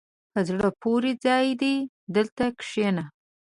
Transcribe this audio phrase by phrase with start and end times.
[0.31, 1.75] په زړه پورې ځای دی،
[2.15, 3.03] دلته کښېنه.